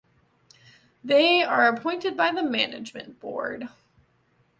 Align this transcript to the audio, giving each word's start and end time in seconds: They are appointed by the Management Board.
They 1.03 1.43
are 1.43 1.67
appointed 1.67 2.17
by 2.17 2.31
the 2.31 2.41
Management 2.41 3.19
Board. 3.19 3.69